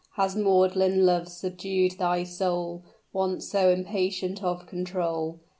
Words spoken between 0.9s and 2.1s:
love subdued